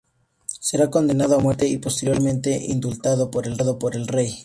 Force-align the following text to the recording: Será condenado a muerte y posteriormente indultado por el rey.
Será 0.67 0.89
condenado 0.89 1.35
a 1.35 1.39
muerte 1.39 1.67
y 1.67 1.77
posteriormente 1.77 2.57
indultado 2.59 3.29
por 3.29 3.45
el 3.45 4.07
rey. 4.07 4.33